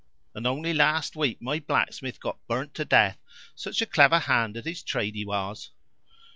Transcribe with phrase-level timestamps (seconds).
[0.33, 3.19] And only last week my blacksmith got burnt to death!
[3.53, 5.69] Such a clever hand at his trade he was!"